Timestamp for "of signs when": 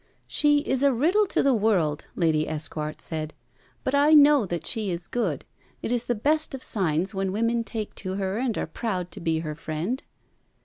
6.55-7.31